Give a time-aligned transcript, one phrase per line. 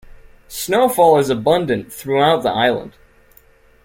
[0.47, 2.93] Snowfall is abundant throughout the island.